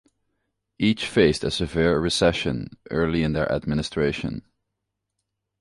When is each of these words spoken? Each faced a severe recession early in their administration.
Each 0.79 1.05
faced 1.05 1.43
a 1.43 1.51
severe 1.51 1.99
recession 1.99 2.71
early 2.89 3.21
in 3.21 3.33
their 3.33 3.51
administration. 3.51 4.41